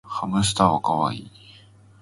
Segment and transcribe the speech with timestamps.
[0.03, 1.31] ハムスターはかわいい